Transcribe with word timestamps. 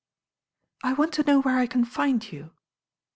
"I 0.83 0.93
want 0.93 1.13
to 1.13 1.23
know 1.23 1.41
where 1.41 1.59
I 1.59 1.67
can 1.67 1.85
find 1.85 2.31
you?" 2.31 2.53